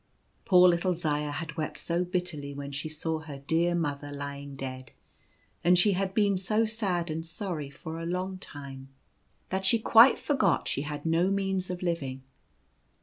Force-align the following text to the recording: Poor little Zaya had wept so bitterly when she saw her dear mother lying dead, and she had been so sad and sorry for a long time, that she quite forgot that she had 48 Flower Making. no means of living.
Poor 0.45 0.67
little 0.67 0.95
Zaya 0.95 1.29
had 1.29 1.57
wept 1.57 1.77
so 1.79 2.03
bitterly 2.03 2.55
when 2.55 2.71
she 2.71 2.89
saw 2.89 3.19
her 3.19 3.37
dear 3.37 3.75
mother 3.75 4.11
lying 4.11 4.55
dead, 4.55 4.89
and 5.63 5.77
she 5.77 5.91
had 5.91 6.15
been 6.15 6.39
so 6.39 6.65
sad 6.65 7.11
and 7.11 7.23
sorry 7.23 7.69
for 7.69 7.99
a 7.99 8.05
long 8.07 8.39
time, 8.39 8.89
that 9.49 9.63
she 9.63 9.77
quite 9.77 10.17
forgot 10.17 10.61
that 10.63 10.69
she 10.69 10.81
had 10.81 11.03
48 11.03 11.03
Flower 11.03 11.03
Making. 11.03 11.27
no 11.27 11.35
means 11.35 11.69
of 11.69 11.83
living. 11.83 12.23